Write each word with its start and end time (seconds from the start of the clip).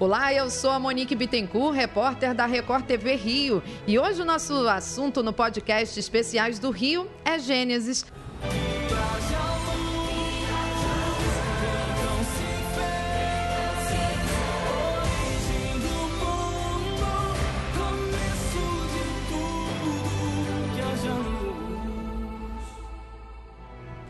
Olá, 0.00 0.32
eu 0.32 0.48
sou 0.48 0.70
a 0.70 0.78
Monique 0.78 1.14
Bittencourt, 1.14 1.76
repórter 1.76 2.32
da 2.32 2.46
Record 2.46 2.86
TV 2.86 3.16
Rio. 3.16 3.62
E 3.86 3.98
hoje 3.98 4.22
o 4.22 4.24
nosso 4.24 4.66
assunto 4.66 5.22
no 5.22 5.30
podcast 5.30 6.00
Especiais 6.00 6.58
do 6.58 6.70
Rio 6.70 7.06
é 7.22 7.38
Gênesis. 7.38 8.06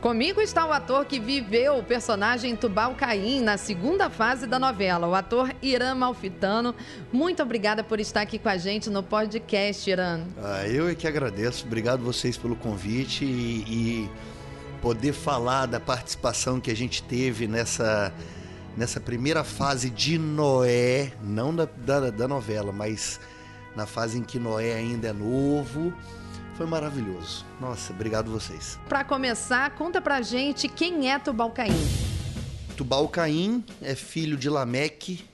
Comigo 0.00 0.40
está 0.40 0.64
o 0.64 0.72
ator 0.72 1.04
que 1.04 1.20
viveu 1.20 1.76
o 1.76 1.82
personagem 1.82 2.56
Tubal 2.56 2.94
Caim 2.94 3.42
na 3.42 3.58
segunda 3.58 4.08
fase 4.08 4.46
da 4.46 4.58
novela, 4.58 5.06
o 5.06 5.14
ator 5.14 5.52
Irã 5.60 5.94
Malfitano. 5.94 6.74
Muito 7.12 7.42
obrigada 7.42 7.84
por 7.84 8.00
estar 8.00 8.22
aqui 8.22 8.38
com 8.38 8.48
a 8.48 8.56
gente 8.56 8.88
no 8.88 9.02
podcast, 9.02 9.90
Irã. 9.90 10.22
Ah, 10.42 10.66
eu 10.66 10.88
é 10.88 10.94
que 10.94 11.06
agradeço. 11.06 11.66
Obrigado 11.66 12.02
vocês 12.02 12.38
pelo 12.38 12.56
convite 12.56 13.26
e, 13.26 13.64
e 13.68 14.10
poder 14.80 15.12
falar 15.12 15.66
da 15.66 15.78
participação 15.78 16.58
que 16.58 16.70
a 16.70 16.76
gente 16.76 17.02
teve 17.02 17.46
nessa, 17.46 18.10
nessa 18.78 19.00
primeira 19.00 19.44
fase 19.44 19.90
de 19.90 20.16
Noé, 20.16 21.12
não 21.22 21.54
da, 21.54 21.68
da, 21.76 22.08
da 22.08 22.26
novela, 22.26 22.72
mas 22.72 23.20
na 23.76 23.84
fase 23.84 24.18
em 24.18 24.22
que 24.22 24.38
Noé 24.38 24.76
ainda 24.76 25.08
é 25.08 25.12
novo 25.12 25.92
foi 26.60 26.66
maravilhoso. 26.66 27.46
Nossa, 27.58 27.90
obrigado 27.90 28.30
vocês. 28.30 28.78
Para 28.86 29.02
começar, 29.02 29.70
conta 29.76 29.98
pra 29.98 30.20
gente 30.20 30.68
quem 30.68 31.10
é 31.10 31.18
Tubal 31.18 31.50
Caim. 31.52 31.72
Tubal 32.76 33.08
Caim 33.08 33.64
é 33.80 33.94
filho 33.94 34.36
de 34.36 34.50
Lameque. 34.50 35.24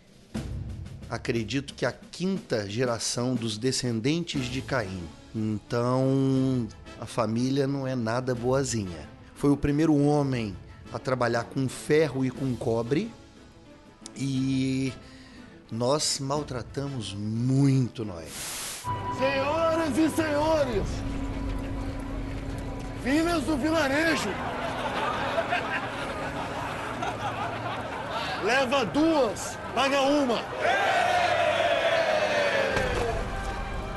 Acredito 1.10 1.74
que 1.74 1.84
a 1.84 1.90
quinta 1.90 2.70
geração 2.70 3.34
dos 3.34 3.58
descendentes 3.58 4.44
de 4.44 4.62
Caim. 4.62 5.02
Então, 5.34 6.68
a 7.00 7.06
família 7.06 7.66
não 7.66 7.88
é 7.88 7.96
nada 7.96 8.32
boazinha. 8.32 9.08
Foi 9.34 9.50
o 9.50 9.56
primeiro 9.56 9.96
homem 9.96 10.56
a 10.92 10.98
trabalhar 11.00 11.42
com 11.42 11.68
ferro 11.68 12.24
e 12.24 12.30
com 12.30 12.54
cobre. 12.54 13.10
E 14.14 14.92
nós 15.72 16.20
maltratamos 16.20 17.12
muito 17.14 18.04
Noé. 18.04 18.28
Senhoras 19.18 19.98
e 19.98 20.08
senhores, 20.10 20.86
filhas 23.06 23.44
do 23.44 23.56
vilarejo, 23.56 24.28
leva 28.42 28.84
duas, 28.86 29.56
paga 29.76 30.00
uma. 30.00 30.40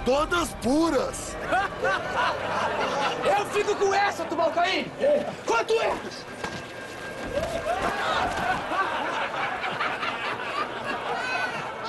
Todas 0.05 0.49
puras. 0.61 1.35
Eu 3.25 3.45
fico 3.47 3.75
com 3.77 3.91
essa, 3.95 4.23
Tubalcaí. 4.25 4.91
Quanto 5.44 5.73
é? 5.73 5.91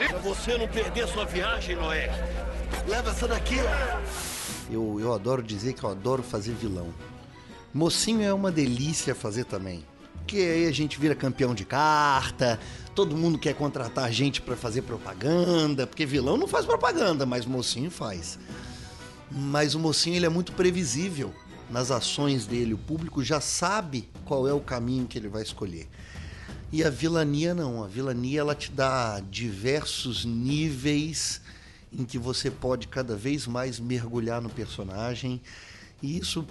Pra 0.09 0.19
você 0.21 0.57
não 0.57 0.69
perder 0.69 1.07
sua 1.07 1.27
viagem, 1.27 1.77
Noé. 1.77 2.11
Leva 2.89 3.11
essa 3.11 3.29
daqui. 3.29 3.61
Eu, 4.71 4.99
eu 5.01 5.13
adoro 5.13 5.43
dizer 5.43 5.73
que 5.73 5.85
eu 5.85 5.91
adoro 5.91 6.23
fazer 6.23 6.53
vilão. 6.53 6.95
Mocinho 7.73 8.23
é 8.23 8.33
uma 8.33 8.51
delícia 8.51 9.15
fazer 9.15 9.45
também. 9.45 9.85
Porque 10.15 10.37
aí 10.37 10.67
a 10.67 10.73
gente 10.73 10.99
vira 11.01 11.15
campeão 11.15 11.55
de 11.55 11.65
carta, 11.65 12.61
todo 12.95 13.17
mundo 13.17 13.39
quer 13.39 13.55
contratar 13.55 14.13
gente 14.13 14.41
para 14.41 14.57
fazer 14.57 14.83
propaganda, 14.83 15.87
porque 15.87 16.07
vilão 16.07 16.37
não 16.37 16.47
faz 16.47 16.65
propaganda, 16.65 17.27
mas 17.27 17.47
mocinho 17.47 17.91
faz. 17.91 18.39
Mas 19.31 19.75
o 19.75 19.79
mocinho 19.79 20.17
ele 20.17 20.27
é 20.27 20.29
muito 20.29 20.53
previsível 20.53 21.35
nas 21.71 21.91
ações 21.91 22.47
dele, 22.47 22.75
o 22.75 22.79
público 22.79 23.23
já 23.23 23.41
sabe 23.41 24.09
qual 24.25 24.47
é 24.47 24.53
o 24.53 24.61
caminho 24.61 25.07
que 25.07 25.17
ele 25.17 25.29
vai 25.29 25.43
escolher. 25.43 25.89
E 26.73 26.85
a 26.85 26.91
vilania 26.91 27.55
não, 27.55 27.83
a 27.83 27.89
vilania 27.89 28.41
ela 28.41 28.55
te 28.55 28.71
dá 28.71 29.21
diversos 29.31 30.25
níveis 30.25 31.41
em 31.93 32.05
que 32.05 32.19
você 32.19 32.51
pode 32.51 32.89
cada 32.89 33.17
vez 33.17 33.47
mais 33.47 33.81
mergulhar 33.81 34.41
no 34.41 34.49
personagem. 34.49 35.41
E 36.03 36.19
isso, 36.19 36.47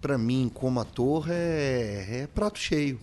para 0.00 0.18
mim, 0.18 0.50
como 0.52 0.80
ator, 0.80 1.26
é, 1.30 2.22
é 2.22 2.28
prato 2.32 2.58
cheio. 2.58 2.98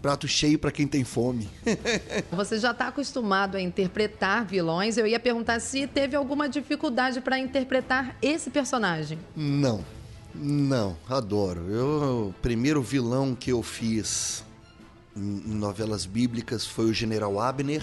Prato 0.00 0.26
cheio 0.26 0.58
para 0.58 0.72
quem 0.72 0.86
tem 0.86 1.04
fome. 1.04 1.46
Você 2.32 2.58
já 2.58 2.70
está 2.70 2.88
acostumado 2.88 3.58
a 3.58 3.60
interpretar 3.60 4.46
vilões. 4.46 4.96
Eu 4.96 5.06
ia 5.06 5.20
perguntar 5.20 5.60
se 5.60 5.86
teve 5.86 6.16
alguma 6.16 6.48
dificuldade 6.48 7.20
para 7.20 7.38
interpretar 7.38 8.16
esse 8.22 8.48
personagem. 8.48 9.18
Não, 9.36 9.84
não, 10.34 10.96
adoro. 11.06 11.68
Eu, 11.70 12.28
o 12.28 12.34
primeiro 12.40 12.80
vilão 12.80 13.34
que 13.34 13.52
eu 13.52 13.62
fiz 13.62 14.42
em 15.14 15.54
novelas 15.54 16.06
bíblicas 16.06 16.64
foi 16.64 16.86
o 16.86 16.94
General 16.94 17.38
Abner, 17.38 17.82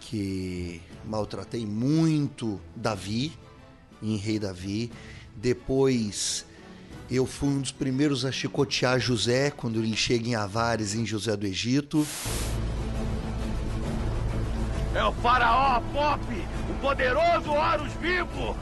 que 0.00 0.80
maltratei 1.04 1.66
muito 1.66 2.60
Davi, 2.74 3.32
em 4.02 4.16
Rei 4.16 4.38
Davi. 4.38 4.90
Depois 5.36 6.44
eu 7.10 7.26
fui 7.26 7.48
um 7.48 7.60
dos 7.60 7.72
primeiros 7.72 8.24
a 8.24 8.32
chicotear 8.32 8.98
José 8.98 9.50
quando 9.50 9.78
ele 9.78 9.96
chega 9.96 10.28
em 10.28 10.34
Avares, 10.34 10.94
em 10.94 11.04
José 11.04 11.36
do 11.36 11.46
Egito. 11.46 12.06
É 14.94 15.04
o 15.04 15.12
faraó 15.12 15.80
Pop, 15.92 16.22
o 16.70 16.74
poderoso 16.80 17.50
Horus 17.50 17.92
vivo. 18.00 18.56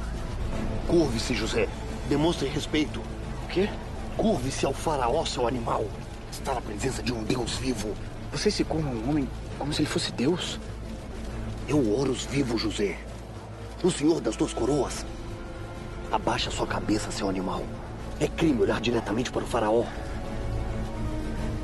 Curve-se, 0.86 1.34
José. 1.34 1.68
Demonstre 2.08 2.48
respeito. 2.48 3.00
O 3.44 3.48
quê? 3.48 3.68
Curve-se 4.16 4.66
ao 4.66 4.72
faraó, 4.72 5.24
seu 5.24 5.46
animal. 5.46 5.86
Está 6.30 6.54
na 6.54 6.60
presença 6.60 7.02
de 7.02 7.12
um 7.12 7.22
Deus 7.24 7.52
vivo. 7.54 7.94
Você 8.32 8.50
se 8.50 8.64
curva 8.64 8.88
um 8.88 9.10
homem 9.10 9.28
como 9.58 9.72
se 9.72 9.82
ele 9.82 9.88
fosse 9.88 10.12
Deus. 10.12 10.58
Eu 11.70 11.88
Horus 11.94 12.25
vivo, 12.25 12.58
José. 12.58 12.98
O 13.81 13.92
senhor 13.92 14.20
das 14.20 14.34
duas 14.34 14.53
coroas. 14.53 15.06
Abaixa 16.10 16.50
sua 16.50 16.66
cabeça, 16.66 17.12
seu 17.12 17.28
animal. 17.28 17.62
É 18.19 18.26
crime 18.26 18.60
olhar 18.60 18.81
diretamente 18.81 19.31
para 19.31 19.44
o 19.44 19.47
faraó. 19.47 19.84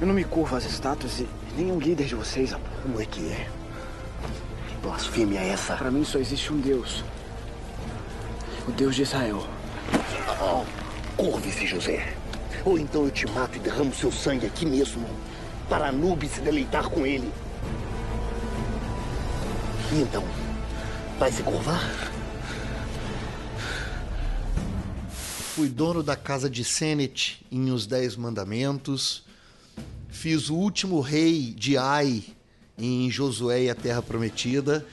Eu 0.01 0.07
não 0.07 0.15
me 0.15 0.23
curvo 0.23 0.55
às 0.55 0.65
estátuas 0.65 1.19
e 1.19 1.27
nem 1.57 1.73
um 1.73 1.81
líder 1.81 2.07
de 2.07 2.15
vocês, 2.15 2.53
rapaz. 2.53 2.73
Como 2.83 3.01
é 3.01 3.05
que 3.05 3.33
é? 3.33 3.49
Que 4.69 4.77
blasfêmia 4.81 5.41
é 5.41 5.49
essa? 5.49 5.75
Para 5.75 5.91
mim 5.91 6.05
só 6.05 6.21
existe 6.21 6.53
um 6.53 6.61
Deus. 6.61 7.03
O 8.69 8.71
Deus 8.71 8.95
de 8.95 9.03
Israel. 9.03 9.45
Oh, 10.41 10.65
Curve-se, 11.17 11.67
José. 11.67 12.15
Ou 12.65 12.79
então 12.79 13.07
eu 13.07 13.11
te 13.11 13.27
mato 13.27 13.57
e 13.57 13.59
derramo 13.59 13.93
seu 13.93 14.13
sangue 14.13 14.47
aqui 14.47 14.67
mesmo. 14.67 15.05
Para 15.69 15.89
Anubis 15.89 16.31
se 16.31 16.41
deleitar 16.43 16.89
com 16.91 17.05
ele. 17.05 17.33
E 19.93 20.01
então? 20.01 20.25
Vai 21.19 21.31
se 21.31 21.43
curvar? 21.43 21.81
Fui 25.55 25.69
dono 25.69 26.03
da 26.03 26.17
casa 26.17 26.51
de 26.51 26.65
Senet 26.65 27.47
em 27.51 27.71
Os 27.71 27.87
Dez 27.87 28.17
Mandamentos. 28.17 29.25
Fiz 30.09 30.51
o 30.51 30.55
último 30.55 31.01
rei 31.01 31.55
de 31.57 31.79
Ai 31.79 32.25
em 32.77 33.11
Josué 33.11 33.65
e 33.65 33.71
a 33.71 33.75
Terra 33.75 34.03
Prometida. 34.03 34.85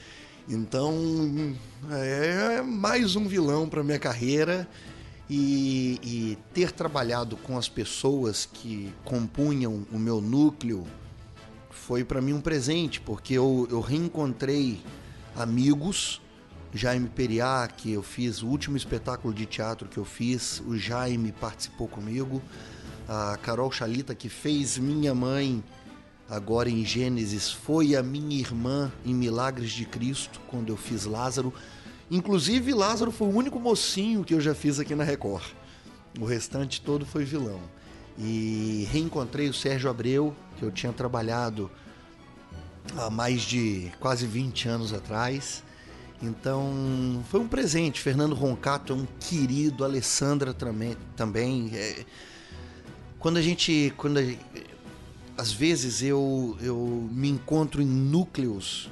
Então, 0.48 0.94
é 1.90 2.62
mais 2.62 3.16
um 3.16 3.26
vilão 3.26 3.68
para 3.68 3.82
minha 3.82 3.98
carreira. 3.98 4.68
E, 5.28 5.98
e, 6.02 6.38
ter 6.52 6.70
trabalhado 6.70 7.36
com 7.38 7.56
as 7.56 7.66
pessoas 7.66 8.46
que 8.46 8.92
compunham 9.04 9.86
o 9.90 9.98
meu 9.98 10.20
núcleo 10.20 10.86
foi 11.74 12.04
para 12.04 12.20
mim 12.20 12.32
um 12.32 12.40
presente, 12.40 13.00
porque 13.00 13.34
eu, 13.34 13.68
eu 13.70 13.80
reencontrei 13.80 14.80
amigos. 15.36 16.20
Jaime 16.72 17.08
Periá, 17.08 17.68
que 17.68 17.92
eu 17.92 18.02
fiz 18.02 18.42
o 18.42 18.48
último 18.48 18.76
espetáculo 18.76 19.32
de 19.32 19.46
teatro 19.46 19.86
que 19.86 19.98
eu 19.98 20.04
fiz, 20.04 20.60
o 20.66 20.76
Jaime 20.76 21.30
participou 21.30 21.86
comigo. 21.86 22.42
A 23.08 23.36
Carol 23.36 23.70
Chalita, 23.70 24.14
que 24.14 24.28
fez 24.28 24.78
minha 24.78 25.14
mãe 25.14 25.62
agora 26.28 26.70
em 26.70 26.84
Gênesis, 26.84 27.50
foi 27.50 27.94
a 27.94 28.02
minha 28.02 28.36
irmã 28.36 28.90
em 29.04 29.14
Milagres 29.14 29.70
de 29.70 29.84
Cristo, 29.84 30.40
quando 30.48 30.70
eu 30.70 30.76
fiz 30.76 31.04
Lázaro. 31.04 31.52
Inclusive, 32.10 32.72
Lázaro 32.72 33.12
foi 33.12 33.28
o 33.28 33.36
único 33.36 33.60
mocinho 33.60 34.24
que 34.24 34.34
eu 34.34 34.40
já 34.40 34.54
fiz 34.54 34.80
aqui 34.80 34.94
na 34.94 35.04
Record. 35.04 35.44
O 36.18 36.24
restante 36.24 36.80
todo 36.80 37.04
foi 37.04 37.24
vilão. 37.24 37.60
E 38.18 38.88
reencontrei 38.90 39.48
o 39.48 39.54
Sérgio 39.54 39.90
Abreu, 39.90 40.34
que 40.56 40.64
eu 40.64 40.70
tinha 40.70 40.92
trabalhado 40.92 41.70
há 42.96 43.10
mais 43.10 43.42
de 43.42 43.90
quase 43.98 44.26
20 44.26 44.68
anos 44.68 44.92
atrás. 44.92 45.62
Então, 46.22 47.24
foi 47.28 47.40
um 47.40 47.48
presente. 47.48 48.00
Fernando 48.00 48.34
Roncato 48.34 48.92
é 48.92 48.96
um 48.96 49.06
querido, 49.18 49.84
Alessandra 49.84 50.54
também. 50.54 51.70
É... 51.74 52.04
Quando 53.18 53.36
a 53.36 53.42
gente. 53.42 53.92
Quando 53.96 54.18
a... 54.18 54.22
Às 55.36 55.50
vezes 55.50 56.00
eu, 56.00 56.56
eu 56.60 57.08
me 57.10 57.28
encontro 57.28 57.82
em 57.82 57.86
núcleos 57.86 58.88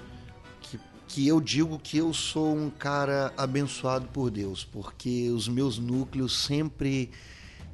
que 0.60 0.80
que 1.06 1.28
eu 1.28 1.40
digo 1.40 1.78
que 1.78 1.98
eu 1.98 2.12
sou 2.12 2.56
um 2.56 2.68
cara 2.68 3.32
abençoado 3.36 4.08
por 4.08 4.30
Deus, 4.30 4.64
porque 4.64 5.30
os 5.30 5.46
meus 5.46 5.78
núcleos 5.78 6.44
sempre 6.44 7.10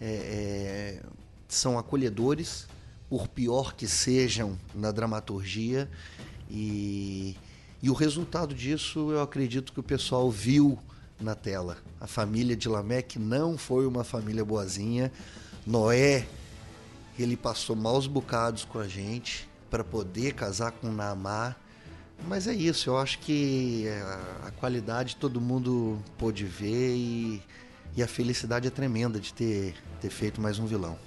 é, 0.00 1.00
é, 1.00 1.02
são 1.48 1.78
acolhedores, 1.78 2.66
por 3.08 3.26
pior 3.26 3.74
que 3.74 3.88
sejam 3.88 4.58
na 4.74 4.92
dramaturgia, 4.92 5.90
e, 6.50 7.36
e 7.82 7.90
o 7.90 7.94
resultado 7.94 8.54
disso 8.54 9.10
eu 9.10 9.22
acredito 9.22 9.72
que 9.72 9.80
o 9.80 9.82
pessoal 9.82 10.30
viu 10.30 10.78
na 11.20 11.34
tela. 11.34 11.78
A 12.00 12.06
família 12.06 12.54
de 12.54 12.68
Lameque 12.68 13.18
não 13.18 13.58
foi 13.58 13.86
uma 13.86 14.04
família 14.04 14.44
boazinha. 14.44 15.10
Noé, 15.66 16.26
ele 17.18 17.36
passou 17.36 17.74
maus 17.74 18.06
bocados 18.06 18.64
com 18.64 18.78
a 18.78 18.86
gente 18.86 19.48
para 19.70 19.82
poder 19.82 20.34
casar 20.34 20.70
com 20.72 20.92
Naamá 20.92 21.56
mas 22.26 22.46
é 22.46 22.54
isso, 22.54 22.90
eu 22.90 22.98
acho 22.98 23.18
que 23.20 23.86
é, 23.86 24.00
a 24.46 24.50
qualidade 24.50 25.16
todo 25.16 25.40
mundo 25.40 25.98
pôde 26.16 26.44
ver 26.44 26.94
e, 26.96 27.42
e 27.96 28.02
a 28.02 28.08
felicidade 28.08 28.66
é 28.66 28.70
tremenda 28.70 29.20
de 29.20 29.32
ter, 29.32 29.74
ter 30.00 30.10
feito 30.10 30.40
mais 30.40 30.58
um 30.58 30.66
vilão. 30.66 30.98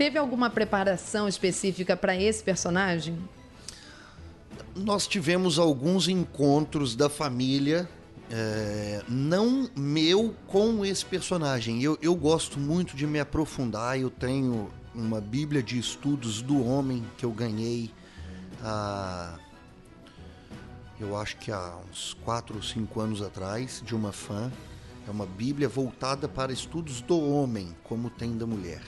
Teve 0.00 0.16
alguma 0.16 0.48
preparação 0.48 1.28
específica 1.28 1.94
para 1.94 2.16
esse 2.16 2.42
personagem? 2.42 3.18
Nós 4.74 5.06
tivemos 5.06 5.58
alguns 5.58 6.08
encontros 6.08 6.96
da 6.96 7.10
família, 7.10 7.86
é, 8.30 9.02
não 9.06 9.68
meu 9.76 10.34
com 10.46 10.86
esse 10.86 11.04
personagem. 11.04 11.82
Eu, 11.82 11.98
eu 12.00 12.14
gosto 12.14 12.58
muito 12.58 12.96
de 12.96 13.06
me 13.06 13.20
aprofundar, 13.20 14.00
eu 14.00 14.08
tenho 14.08 14.70
uma 14.94 15.20
bíblia 15.20 15.62
de 15.62 15.78
estudos 15.78 16.40
do 16.40 16.64
homem 16.64 17.04
que 17.18 17.26
eu 17.26 17.30
ganhei 17.30 17.90
há 18.62 19.38
eu 20.98 21.14
acho 21.14 21.36
que 21.36 21.52
há 21.52 21.76
uns 21.90 22.14
4 22.24 22.56
ou 22.56 22.62
5 22.62 23.00
anos 23.00 23.20
atrás, 23.20 23.82
de 23.84 23.94
uma 23.94 24.12
fã. 24.12 24.50
É 25.06 25.10
uma 25.10 25.26
Bíblia 25.26 25.68
voltada 25.68 26.26
para 26.26 26.52
estudos 26.52 27.02
do 27.02 27.20
homem, 27.20 27.76
como 27.84 28.08
tem 28.08 28.34
da 28.38 28.46
mulher. 28.46 28.80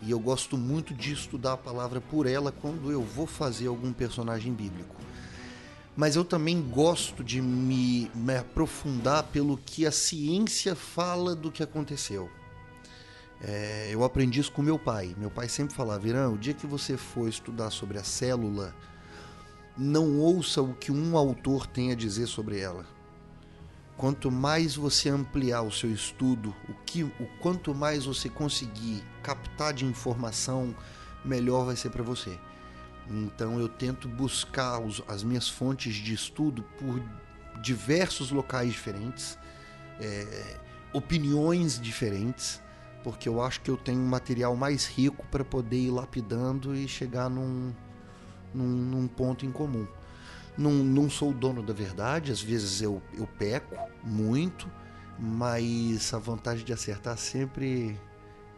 E 0.00 0.10
eu 0.10 0.20
gosto 0.20 0.56
muito 0.56 0.94
de 0.94 1.12
estudar 1.12 1.54
a 1.54 1.56
palavra 1.56 2.00
por 2.00 2.26
ela 2.26 2.52
quando 2.52 2.92
eu 2.92 3.02
vou 3.02 3.26
fazer 3.26 3.66
algum 3.66 3.92
personagem 3.92 4.52
bíblico. 4.52 4.94
Mas 5.96 6.14
eu 6.14 6.24
também 6.24 6.62
gosto 6.62 7.24
de 7.24 7.42
me, 7.42 8.08
me 8.14 8.36
aprofundar 8.36 9.24
pelo 9.24 9.58
que 9.58 9.84
a 9.84 9.90
ciência 9.90 10.76
fala 10.76 11.34
do 11.34 11.50
que 11.50 11.62
aconteceu. 11.62 12.30
É, 13.40 13.88
eu 13.90 14.04
aprendi 14.04 14.38
isso 14.38 14.52
com 14.52 14.62
meu 14.62 14.78
pai. 14.78 15.14
Meu 15.18 15.30
pai 15.30 15.48
sempre 15.48 15.74
falava: 15.74 15.98
Virão, 15.98 16.34
o 16.34 16.38
dia 16.38 16.54
que 16.54 16.66
você 16.66 16.96
for 16.96 17.28
estudar 17.28 17.70
sobre 17.70 17.98
a 17.98 18.04
célula 18.04 18.74
não 19.76 20.18
ouça 20.18 20.60
o 20.60 20.74
que 20.74 20.90
um 20.90 21.16
autor 21.16 21.66
tem 21.66 21.92
a 21.92 21.94
dizer 21.94 22.26
sobre 22.26 22.58
ela. 22.58 22.84
Quanto 23.98 24.30
mais 24.30 24.76
você 24.76 25.08
ampliar 25.08 25.62
o 25.62 25.72
seu 25.72 25.90
estudo, 25.90 26.54
o 26.68 26.74
que, 26.86 27.02
o 27.02 27.28
quanto 27.40 27.74
mais 27.74 28.04
você 28.04 28.28
conseguir 28.28 29.02
captar 29.24 29.74
de 29.74 29.84
informação, 29.84 30.72
melhor 31.24 31.64
vai 31.64 31.74
ser 31.74 31.90
para 31.90 32.04
você. 32.04 32.38
Então 33.10 33.58
eu 33.58 33.68
tento 33.68 34.08
buscar 34.08 34.78
os, 34.78 35.02
as 35.08 35.24
minhas 35.24 35.48
fontes 35.48 35.96
de 35.96 36.14
estudo 36.14 36.62
por 36.78 37.02
diversos 37.60 38.30
locais 38.30 38.70
diferentes, 38.70 39.36
é, 40.00 40.56
opiniões 40.92 41.80
diferentes, 41.80 42.62
porque 43.02 43.28
eu 43.28 43.42
acho 43.42 43.60
que 43.62 43.70
eu 43.70 43.76
tenho 43.76 44.00
um 44.00 44.08
material 44.08 44.54
mais 44.54 44.86
rico 44.86 45.26
para 45.28 45.44
poder 45.44 45.76
ir 45.76 45.90
lapidando 45.90 46.72
e 46.72 46.86
chegar 46.86 47.28
num, 47.28 47.74
num, 48.54 48.64
num 48.64 49.08
ponto 49.08 49.44
em 49.44 49.50
comum. 49.50 49.88
Não, 50.58 50.72
não 50.72 51.08
sou 51.08 51.30
o 51.30 51.34
dono 51.34 51.62
da 51.62 51.72
verdade, 51.72 52.32
às 52.32 52.42
vezes 52.42 52.82
eu, 52.82 53.00
eu 53.16 53.28
peco 53.38 53.76
muito, 54.02 54.68
mas 55.16 56.12
a 56.12 56.18
vantagem 56.18 56.64
de 56.64 56.72
acertar 56.72 57.16
sempre 57.16 57.96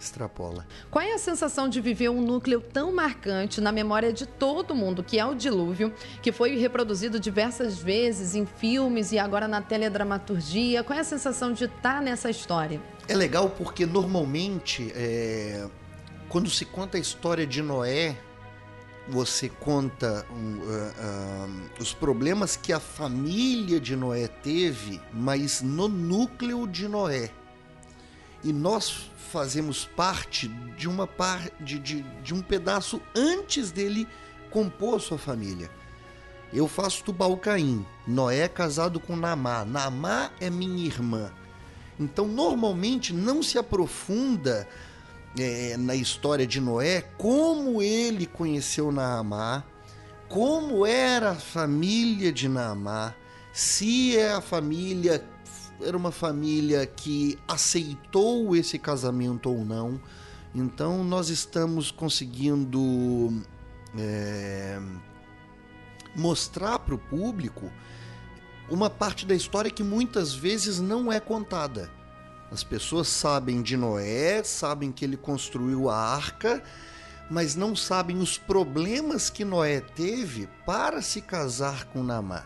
extrapola. 0.00 0.67
Qual 0.91 1.05
é 1.05 1.12
a 1.12 1.19
sensação 1.19 1.69
de 1.69 1.81
viver 1.81 2.08
um 2.08 2.23
núcleo 2.23 2.61
tão 2.61 2.91
marcante 2.91 3.61
na 3.61 3.70
memória 3.70 4.12
de 4.12 4.26
todo 4.26 4.75
mundo, 4.75 5.05
que 5.05 5.19
é 5.19 5.26
o 5.26 5.35
dilúvio, 5.35 5.93
que 6.23 6.32
foi 6.32 6.56
reproduzido 6.56 7.20
diversas 7.20 7.79
vezes 7.79 8.35
em 8.35 8.46
filmes 8.46 9.12
e 9.12 9.19
agora 9.19 9.46
na 9.46 9.61
teledramaturgia? 9.61 10.82
Qual 10.82 10.96
é 10.96 11.03
a 11.03 11.05
sensação 11.05 11.53
de 11.53 11.64
estar 11.64 12.00
nessa 12.00 12.31
história? 12.31 12.81
É 13.06 13.14
legal 13.14 13.50
porque 13.50 13.85
normalmente, 13.85 14.91
é... 14.94 15.69
quando 16.29 16.49
se 16.49 16.64
conta 16.64 16.96
a 16.96 17.00
história 17.00 17.46
de 17.46 17.61
Noé, 17.61 18.17
você 19.10 19.48
conta 19.48 20.24
um, 20.30 20.58
uh, 20.58 21.48
uh, 21.48 21.70
os 21.80 21.92
problemas 21.92 22.56
que 22.56 22.72
a 22.72 22.78
família 22.78 23.80
de 23.80 23.96
Noé 23.96 24.28
teve, 24.28 25.00
mas 25.12 25.60
no 25.60 25.88
núcleo 25.88 26.66
de 26.66 26.86
Noé. 26.86 27.30
E 28.44 28.52
nós 28.52 29.10
fazemos 29.30 29.84
parte 29.84 30.48
de 30.76 30.88
uma 30.88 31.06
par, 31.06 31.50
de, 31.60 31.78
de, 31.78 32.34
um 32.34 32.40
pedaço 32.40 33.00
antes 33.14 33.70
dele 33.70 34.06
compor 34.50 35.00
sua 35.00 35.18
família. 35.18 35.70
Eu 36.52 36.66
faço 36.66 37.04
Tubal 37.04 37.36
Caim. 37.36 37.84
Noé 38.06 38.40
é 38.40 38.48
casado 38.48 38.98
com 38.98 39.16
Namá. 39.16 39.64
Namá 39.64 40.30
é 40.40 40.48
minha 40.48 40.84
irmã. 40.84 41.30
Então, 41.98 42.26
normalmente 42.26 43.12
não 43.12 43.42
se 43.42 43.58
aprofunda 43.58 44.66
é, 45.38 45.77
na 45.77 45.94
história 45.94 46.47
de 46.47 46.61
Noé 46.61 47.03
como 47.17 47.81
ele 47.82 48.27
conheceu 48.27 48.91
Naamá, 48.91 49.65
como 50.29 50.87
era 50.87 51.31
a 51.31 51.35
família 51.35 52.32
de 52.32 52.49
Naamá, 52.49 53.15
se 53.53 54.17
é 54.17 54.32
a 54.32 54.41
família 54.41 55.25
era 55.82 55.97
uma 55.97 56.12
família 56.12 56.87
que 56.87 57.38
aceitou 57.49 58.55
esse 58.55 58.79
casamento 58.79 59.50
ou 59.50 59.65
não. 59.65 60.00
Então 60.55 61.03
nós 61.05 61.31
estamos 61.31 61.91
conseguindo 61.91 63.43
é, 63.97 64.79
mostrar 66.15 66.79
para 66.81 66.94
o 66.94 66.99
público 66.99 67.71
uma 68.69 68.91
parte 68.91 69.27
da 69.27 69.35
história 69.35 69.71
que 69.71 69.82
muitas 69.82 70.35
vezes 70.35 70.81
não 70.81 71.11
é 71.11 71.19
contada. 71.19 71.91
As 72.50 72.64
pessoas 72.64 73.06
sabem 73.06 73.62
de 73.62 73.76
Noé, 73.76 74.43
sabem 74.43 74.91
que 74.91 75.05
ele 75.05 75.17
construiu 75.17 75.88
a 75.88 75.97
arca, 75.97 76.62
mas 77.31 77.55
não 77.55 77.76
sabem 77.76 78.19
os 78.19 78.37
problemas 78.37 79.31
que 79.31 79.44
Noé 79.44 79.81
teve 79.81 80.48
para 80.67 81.01
se 81.01 81.20
casar 81.20 81.84
com 81.86 82.03
Namá. 82.03 82.44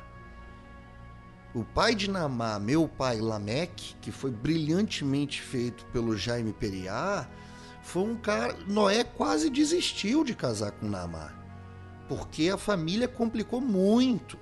O 1.55 1.65
pai 1.65 1.95
de 1.95 2.11
Namá, 2.11 2.59
meu 2.59 2.87
pai 2.87 3.19
Lameque, 3.19 3.95
que 4.03 4.13
foi 4.13 4.31
brilhantemente 4.31 5.41
feito 5.41 5.87
pelo 5.87 6.17
Jaime 6.17 6.53
Periá, 6.53 7.27
foi 7.83 8.03
um 8.03 8.17
cara. 8.17 8.55
Noé 8.67 9.05
quase 9.05 9.49
desistiu 9.49 10.23
de 10.23 10.35
casar 10.35 10.73
com 10.73 10.87
Namá, 10.87 11.33
porque 12.09 12.51
a 12.51 12.59
família 12.59 13.09
complicou 13.09 13.61
muito 13.61 14.37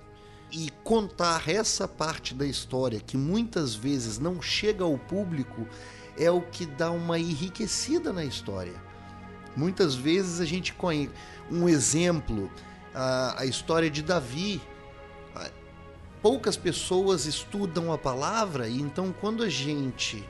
contar 0.84 1.48
essa 1.48 1.86
parte 1.86 2.34
da 2.34 2.46
história 2.46 3.00
que 3.00 3.16
muitas 3.16 3.74
vezes 3.74 4.18
não 4.18 4.42
chega 4.42 4.84
ao 4.84 4.98
público 4.98 5.66
é 6.18 6.30
o 6.30 6.42
que 6.42 6.66
dá 6.66 6.90
uma 6.90 7.18
enriquecida 7.18 8.12
na 8.12 8.24
história. 8.24 8.74
Muitas 9.56 9.94
vezes 9.94 10.40
a 10.40 10.44
gente 10.44 10.72
conhece 10.72 11.12
um 11.50 11.68
exemplo, 11.68 12.50
a, 12.94 13.42
a 13.42 13.46
história 13.46 13.90
de 13.90 14.02
Davi. 14.02 14.60
Poucas 16.20 16.56
pessoas 16.56 17.26
estudam 17.26 17.92
a 17.92 17.98
palavra 17.98 18.68
e 18.68 18.80
então 18.80 19.12
quando 19.20 19.42
a 19.42 19.48
gente 19.48 20.24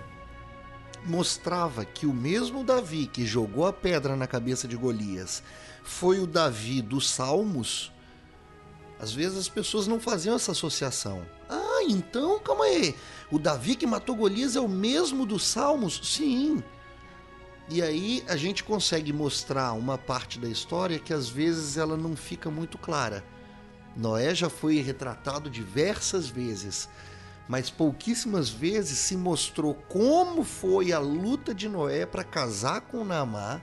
mostrava 1.05 1.85
que 1.85 2.07
o 2.07 2.15
mesmo 2.15 2.65
Davi 2.65 3.07
que 3.07 3.27
jogou 3.27 3.67
a 3.67 3.73
pedra 3.73 4.17
na 4.17 4.27
cabeça 4.27 4.67
de 4.67 4.77
Golias 4.77 5.43
foi 5.85 6.19
o 6.19 6.27
Davi 6.27 6.81
dos 6.81 7.11
Salmos, 7.11 7.93
às 9.03 9.13
vezes 9.13 9.37
as 9.37 9.49
pessoas 9.49 9.89
não 9.89 9.99
faziam 9.99 10.37
essa 10.37 10.53
associação. 10.53 11.27
Ah, 11.51 11.83
então, 11.89 12.39
calma 12.39 12.67
aí. 12.67 12.95
O 13.33 13.39
Davi 13.39 13.75
que 13.75 13.85
matou 13.85 14.15
Golias 14.15 14.55
é 14.55 14.61
o 14.61 14.69
mesmo 14.69 15.27
dos 15.27 15.45
Salmos? 15.45 16.01
Sim. 16.05 16.63
E 17.69 17.83
aí 17.83 18.23
a 18.29 18.37
gente 18.37 18.63
consegue 18.63 19.13
mostrar 19.13 19.73
uma 19.73 19.99
parte 19.99 20.39
da 20.39 20.49
história 20.49 21.01
que 21.01 21.13
às 21.13 21.29
vezes 21.29 21.77
ela 21.77 21.97
não 21.97 22.15
fica 22.15 22.49
muito 22.49 22.79
clara. 22.79 23.25
Noé 23.97 24.33
já 24.37 24.49
foi 24.49 24.81
retratado 24.81 25.51
diversas 25.51 26.29
vezes, 26.29 26.89
mas 27.49 27.71
pouquíssimas 27.71 28.51
vezes 28.51 28.99
se 28.99 29.17
mostrou 29.17 29.75
como 29.89 30.45
foi 30.45 30.93
a 30.93 31.01
luta 31.01 31.53
de 31.53 31.69
Noé 31.69 32.07
para 32.07 32.23
casar 32.23 32.83
com 32.83 33.05
Naamá 33.05 33.61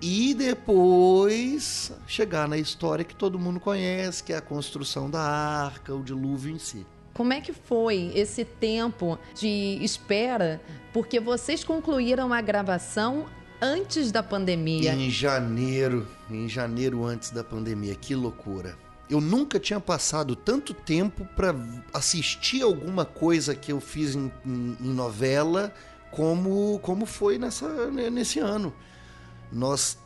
e 0.00 0.34
depois 0.34 1.92
chegar 2.06 2.48
na 2.48 2.58
história 2.58 3.04
que 3.04 3.14
todo 3.14 3.38
mundo 3.38 3.58
conhece, 3.58 4.22
que 4.22 4.32
é 4.32 4.36
a 4.36 4.40
construção 4.42 5.10
da 5.10 5.20
arca, 5.20 5.94
o 5.94 6.02
dilúvio 6.02 6.54
em 6.54 6.58
si. 6.58 6.86
Como 7.14 7.32
é 7.32 7.40
que 7.40 7.52
foi 7.52 8.12
esse 8.14 8.44
tempo 8.44 9.18
de 9.34 9.78
espera? 9.82 10.60
Porque 10.92 11.18
vocês 11.18 11.64
concluíram 11.64 12.30
a 12.30 12.42
gravação 12.42 13.26
antes 13.60 14.12
da 14.12 14.22
pandemia. 14.22 14.92
Em 14.92 15.10
janeiro, 15.10 16.06
em 16.30 16.46
janeiro 16.46 17.04
antes 17.04 17.30
da 17.30 17.42
pandemia. 17.42 17.94
Que 17.94 18.14
loucura. 18.14 18.76
eu 19.08 19.20
nunca 19.20 19.58
tinha 19.58 19.80
passado 19.80 20.36
tanto 20.36 20.74
tempo 20.74 21.24
para 21.36 21.54
assistir 21.94 22.60
alguma 22.62 23.04
coisa 23.04 23.54
que 23.54 23.72
eu 23.72 23.80
fiz 23.80 24.14
em, 24.14 24.30
em, 24.44 24.76
em, 24.80 24.92
novela 24.92 25.72
como, 26.10 26.78
como 26.80 27.06
foi 27.06 27.38
nessa, 27.38 27.90
nesse 27.90 28.40
ano. 28.40 28.74
Nós, 29.52 29.98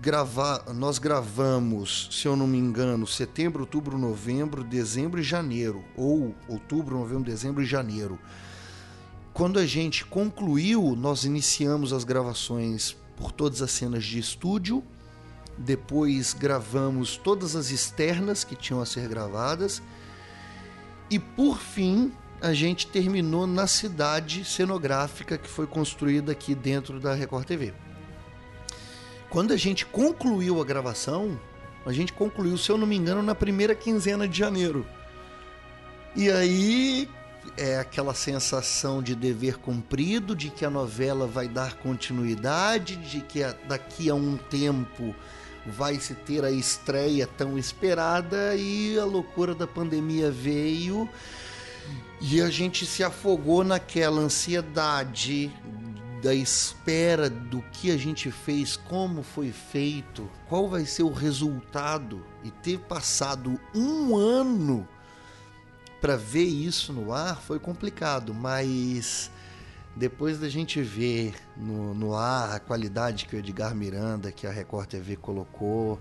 grava, 0.00 0.64
nós 0.74 0.98
gravamos, 0.98 2.08
se 2.12 2.26
eu 2.26 2.36
não 2.36 2.46
me 2.46 2.58
engano, 2.58 3.06
setembro, 3.06 3.62
outubro, 3.62 3.98
novembro, 3.98 4.62
dezembro 4.62 5.20
e 5.20 5.22
janeiro. 5.22 5.84
Ou 5.96 6.34
outubro, 6.48 6.98
novembro, 6.98 7.24
dezembro 7.24 7.62
e 7.62 7.66
janeiro. 7.66 8.18
Quando 9.32 9.58
a 9.58 9.66
gente 9.66 10.04
concluiu, 10.04 10.96
nós 10.96 11.24
iniciamos 11.24 11.92
as 11.92 12.04
gravações 12.04 12.96
por 13.16 13.32
todas 13.32 13.60
as 13.62 13.70
cenas 13.70 14.04
de 14.04 14.18
estúdio 14.18 14.82
depois 15.58 16.34
gravamos 16.34 17.16
todas 17.16 17.56
as 17.56 17.70
externas 17.70 18.44
que 18.44 18.54
tinham 18.54 18.80
a 18.80 18.86
ser 18.86 19.08
gravadas. 19.08 19.82
E 21.08 21.18
por 21.18 21.58
fim, 21.58 22.12
a 22.40 22.52
gente 22.52 22.86
terminou 22.86 23.46
na 23.46 23.66
cidade 23.66 24.44
cenográfica 24.44 25.38
que 25.38 25.48
foi 25.48 25.66
construída 25.66 26.32
aqui 26.32 26.54
dentro 26.54 27.00
da 27.00 27.14
Record 27.14 27.46
TV. 27.46 27.72
Quando 29.30 29.52
a 29.52 29.56
gente 29.56 29.84
concluiu 29.84 30.60
a 30.60 30.64
gravação, 30.64 31.38
a 31.84 31.92
gente 31.92 32.12
concluiu, 32.12 32.56
se 32.56 32.70
eu 32.70 32.78
não 32.78 32.86
me 32.86 32.96
engano, 32.96 33.22
na 33.22 33.34
primeira 33.34 33.74
quinzena 33.74 34.26
de 34.26 34.38
janeiro. 34.38 34.86
E 36.14 36.30
aí 36.30 37.08
é 37.56 37.78
aquela 37.78 38.14
sensação 38.14 39.02
de 39.02 39.14
dever 39.14 39.58
cumprido, 39.58 40.34
de 40.34 40.50
que 40.50 40.64
a 40.64 40.70
novela 40.70 41.26
vai 41.26 41.48
dar 41.48 41.74
continuidade, 41.76 42.96
de 42.96 43.20
que 43.20 43.42
daqui 43.68 44.08
a 44.08 44.14
um 44.14 44.36
tempo 44.36 45.14
vai 45.66 45.98
se 45.98 46.14
ter 46.14 46.44
a 46.44 46.50
estreia 46.50 47.26
tão 47.26 47.58
esperada 47.58 48.54
e 48.54 48.98
a 48.98 49.04
loucura 49.04 49.54
da 49.54 49.66
pandemia 49.66 50.30
veio 50.30 51.08
e 52.20 52.40
a 52.40 52.48
gente 52.48 52.86
se 52.86 53.02
afogou 53.04 53.62
naquela 53.62 54.20
ansiedade 54.20 55.52
da 56.26 56.34
espera 56.34 57.30
do 57.30 57.62
que 57.70 57.88
a 57.88 57.96
gente 57.96 58.32
fez, 58.32 58.76
como 58.76 59.22
foi 59.22 59.52
feito, 59.52 60.28
qual 60.48 60.68
vai 60.68 60.84
ser 60.84 61.04
o 61.04 61.12
resultado 61.12 62.26
e 62.42 62.50
ter 62.50 62.80
passado 62.80 63.60
um 63.72 64.16
ano 64.16 64.88
para 66.00 66.16
ver 66.16 66.42
isso 66.42 66.92
no 66.92 67.12
ar 67.12 67.40
foi 67.40 67.60
complicado, 67.60 68.34
mas 68.34 69.30
depois 69.94 70.40
da 70.40 70.48
gente 70.48 70.82
ver 70.82 71.32
no, 71.56 71.94
no 71.94 72.12
ar 72.16 72.56
a 72.56 72.58
qualidade 72.58 73.26
que 73.26 73.36
o 73.36 73.38
Edgar 73.38 73.72
Miranda, 73.72 74.32
que 74.32 74.48
a 74.48 74.50
Record 74.50 74.88
TV 74.88 75.14
colocou, 75.14 75.96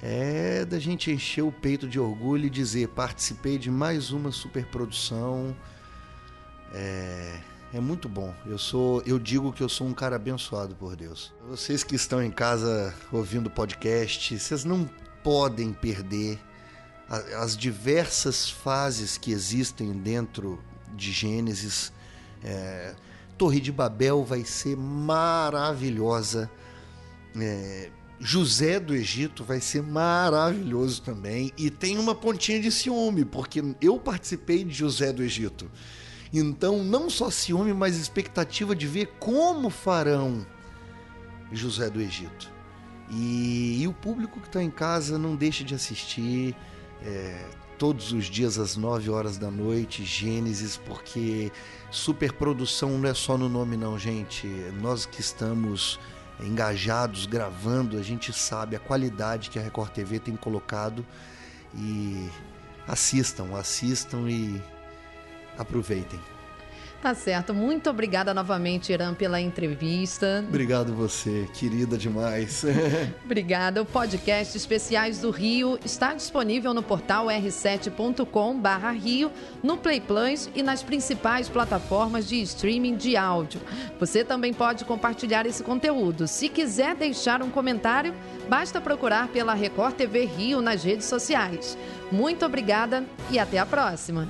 é 0.00 0.64
da 0.64 0.78
gente 0.78 1.10
encher 1.10 1.42
o 1.42 1.50
peito 1.50 1.88
de 1.88 1.98
orgulho 1.98 2.46
e 2.46 2.50
dizer: 2.50 2.90
participei 2.90 3.58
de 3.58 3.72
mais 3.72 4.12
uma 4.12 4.30
superprodução. 4.30 5.52
É, 6.72 7.40
é 7.72 7.80
muito 7.80 8.08
bom. 8.08 8.34
Eu 8.46 8.58
sou, 8.58 9.02
eu 9.04 9.18
digo 9.18 9.52
que 9.52 9.62
eu 9.62 9.68
sou 9.68 9.86
um 9.86 9.92
cara 9.92 10.16
abençoado 10.16 10.74
por 10.74 10.96
Deus. 10.96 11.32
Vocês 11.48 11.84
que 11.84 11.94
estão 11.94 12.22
em 12.22 12.30
casa 12.30 12.94
ouvindo 13.12 13.50
podcast, 13.50 14.38
vocês 14.38 14.64
não 14.64 14.88
podem 15.22 15.72
perder 15.72 16.38
as 17.08 17.56
diversas 17.56 18.50
fases 18.50 19.16
que 19.16 19.32
existem 19.32 19.92
dentro 19.92 20.62
de 20.94 21.12
Gênesis. 21.12 21.92
É, 22.42 22.94
Torre 23.36 23.60
de 23.60 23.72
Babel 23.72 24.24
vai 24.24 24.44
ser 24.44 24.76
maravilhosa. 24.76 26.50
É, 27.36 27.90
José 28.20 28.80
do 28.80 28.94
Egito 28.94 29.44
vai 29.44 29.60
ser 29.60 29.82
maravilhoso 29.82 31.02
também. 31.02 31.52
E 31.56 31.70
tem 31.70 31.98
uma 31.98 32.14
pontinha 32.14 32.60
de 32.60 32.70
ciúme, 32.70 33.24
porque 33.24 33.62
eu 33.80 33.98
participei 33.98 34.64
de 34.64 34.74
José 34.74 35.12
do 35.12 35.22
Egito. 35.22 35.70
Então, 36.32 36.84
não 36.84 37.08
só 37.08 37.30
ciúme, 37.30 37.72
mas 37.72 37.96
expectativa 37.96 38.76
de 38.76 38.86
ver 38.86 39.06
como 39.18 39.70
farão 39.70 40.46
José 41.52 41.88
do 41.88 42.00
Egito. 42.00 42.52
E, 43.10 43.82
e 43.82 43.88
o 43.88 43.92
público 43.92 44.40
que 44.40 44.48
está 44.48 44.62
em 44.62 44.70
casa 44.70 45.18
não 45.18 45.34
deixe 45.34 45.64
de 45.64 45.74
assistir. 45.74 46.54
É, 47.02 47.46
todos 47.78 48.12
os 48.12 48.26
dias 48.26 48.58
às 48.58 48.76
9 48.76 49.08
horas 49.08 49.38
da 49.38 49.50
noite, 49.50 50.04
Gênesis, 50.04 50.76
porque 50.76 51.52
superprodução 51.90 52.98
não 52.98 53.08
é 53.08 53.14
só 53.14 53.38
no 53.38 53.48
nome 53.48 53.76
não, 53.76 53.98
gente. 53.98 54.46
Nós 54.80 55.06
que 55.06 55.20
estamos 55.20 55.98
engajados 56.40 57.24
gravando, 57.26 57.96
a 57.96 58.02
gente 58.02 58.32
sabe 58.32 58.76
a 58.76 58.80
qualidade 58.80 59.48
que 59.48 59.58
a 59.58 59.62
Record 59.62 59.92
TV 59.92 60.18
tem 60.18 60.36
colocado 60.36 61.06
e 61.74 62.28
assistam, 62.86 63.54
assistam 63.56 64.28
e 64.28 64.60
aproveitem. 65.58 66.20
Tá 67.00 67.14
certo. 67.14 67.54
Muito 67.54 67.88
obrigada 67.88 68.34
novamente, 68.34 68.92
Irã, 68.92 69.14
pela 69.14 69.40
entrevista. 69.40 70.44
Obrigado 70.48 70.92
você, 70.92 71.48
querida 71.54 71.96
demais. 71.96 72.64
obrigada. 73.24 73.80
O 73.80 73.84
podcast 73.84 74.56
Especiais 74.56 75.20
do 75.20 75.30
Rio 75.30 75.78
está 75.84 76.12
disponível 76.12 76.74
no 76.74 76.82
portal 76.82 77.26
r7.com/rio, 77.26 79.30
no 79.62 79.76
Play 79.76 80.00
Plus 80.00 80.50
e 80.56 80.62
nas 80.62 80.82
principais 80.82 81.48
plataformas 81.48 82.28
de 82.28 82.42
streaming 82.42 82.96
de 82.96 83.16
áudio. 83.16 83.60
Você 84.00 84.24
também 84.24 84.52
pode 84.52 84.84
compartilhar 84.84 85.46
esse 85.46 85.62
conteúdo. 85.62 86.26
Se 86.26 86.48
quiser 86.48 86.96
deixar 86.96 87.42
um 87.42 87.50
comentário, 87.50 88.12
basta 88.48 88.80
procurar 88.80 89.28
pela 89.28 89.54
Record 89.54 89.94
TV 89.94 90.24
Rio 90.24 90.60
nas 90.60 90.82
redes 90.82 91.06
sociais. 91.06 91.78
Muito 92.10 92.44
obrigada 92.44 93.04
e 93.30 93.38
até 93.38 93.58
a 93.58 93.66
próxima. 93.66 94.28